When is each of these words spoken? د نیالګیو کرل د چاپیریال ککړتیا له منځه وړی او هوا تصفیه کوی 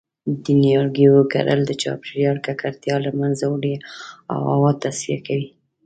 د 0.43 0.45
نیالګیو 0.61 1.17
کرل 1.33 1.61
د 1.65 1.71
چاپیریال 1.81 2.37
ککړتیا 2.45 2.95
له 3.05 3.11
منځه 3.19 3.45
وړی 3.53 3.75
او 4.31 4.39
هوا 4.53 4.71
تصفیه 4.83 5.19
کوی 5.27 5.47